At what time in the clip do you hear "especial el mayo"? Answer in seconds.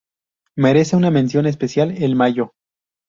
1.45-2.53